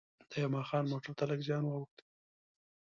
د 0.29 0.31
یما 0.43 0.61
خان 0.67 0.85
موټر 0.91 1.11
ته 1.17 1.23
لږ 1.29 1.39
زیان 1.47 1.63
وا 1.65 1.75
ووښت. 1.77 1.97